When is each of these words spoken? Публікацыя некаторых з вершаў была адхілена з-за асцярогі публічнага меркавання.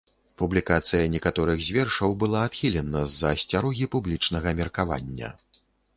Публікацыя 0.41 1.09
некаторых 1.15 1.61
з 1.67 1.75
вершаў 1.77 2.17
была 2.23 2.41
адхілена 2.47 3.03
з-за 3.11 3.35
асцярогі 3.37 3.89
публічнага 3.97 4.59
меркавання. 4.63 5.29